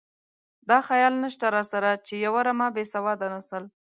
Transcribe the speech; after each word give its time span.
دا 0.69 0.79
خیال 0.87 1.13
نشته 1.23 1.45
راسره 1.55 1.91
چې 2.07 2.13
یوه 2.25 2.41
رمه 2.47 2.67
بې 2.75 2.83
سواده 2.93 3.27
نسل. 3.33 3.63